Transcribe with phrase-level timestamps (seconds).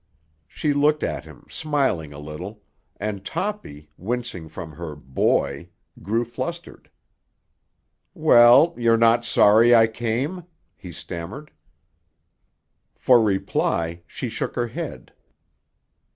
[0.47, 2.63] She looked at him, smiling a little,
[2.99, 5.69] and Toppy, wincing from her "boy,"
[6.01, 6.89] grew flustered.
[8.15, 10.45] "Well, you're not sorry I came?"
[10.75, 11.51] he stammered.
[12.95, 15.13] For reply she shook her head.